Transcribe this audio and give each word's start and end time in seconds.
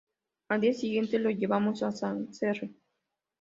Al 0.49 0.61
día 0.61 0.73
siguiente 0.73 1.19
lo 1.19 1.29
llevamos 1.29 1.83
a 1.83 1.91
Sancerre. 1.91 2.71